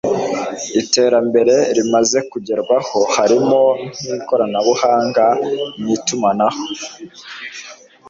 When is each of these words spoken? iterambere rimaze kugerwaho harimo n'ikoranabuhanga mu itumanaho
iterambere 0.81 1.55
rimaze 1.77 2.17
kugerwaho 2.31 2.97
harimo 3.15 3.61
n'ikoranabuhanga 4.07 5.25
mu 5.79 5.87
itumanaho 5.97 6.61